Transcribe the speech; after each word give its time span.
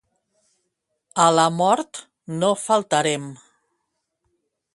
A 1.25 1.27
la 1.35 1.45
mort 1.59 1.99
no 2.41 2.51
faltarem. 2.63 3.29